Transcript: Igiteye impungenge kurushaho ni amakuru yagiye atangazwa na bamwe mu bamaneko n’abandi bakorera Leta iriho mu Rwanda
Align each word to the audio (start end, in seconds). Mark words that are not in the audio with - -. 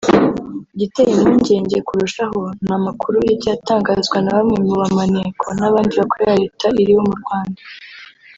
Igiteye 0.75 1.11
impungenge 1.13 1.77
kurushaho 1.87 2.41
ni 2.65 2.71
amakuru 2.77 3.17
yagiye 3.27 3.53
atangazwa 3.57 4.17
na 4.21 4.31
bamwe 4.37 4.57
mu 4.65 4.73
bamaneko 4.81 5.45
n’abandi 5.59 5.93
bakorera 5.99 6.39
Leta 6.41 6.65
iriho 6.81 7.01
mu 7.09 7.15
Rwanda 7.23 7.61